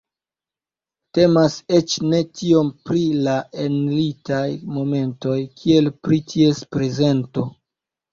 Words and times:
Temas 1.17 1.57
eĉ 1.79 1.91
ne 2.13 2.21
tiom 2.39 2.71
pri 2.89 3.01
la 3.27 3.35
enlitaj 3.65 4.47
momentoj, 4.79 5.35
kiel 5.61 5.91
pri 6.07 6.19
ties 6.33 6.63
prezento. 6.77 7.45